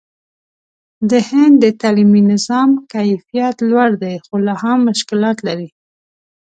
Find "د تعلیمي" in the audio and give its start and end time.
1.63-2.21